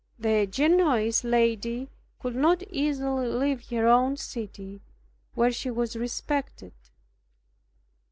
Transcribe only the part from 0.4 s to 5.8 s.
Genoese lady could not easily leave her own city, where she